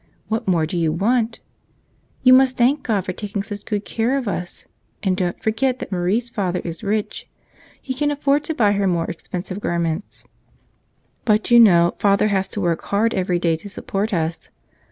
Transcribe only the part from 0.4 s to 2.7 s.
more do you want? You must